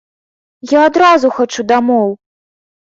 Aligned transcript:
Я 0.71 0.79
адразу 0.89 1.33
хачу 1.37 1.69
дамоў! 1.77 2.09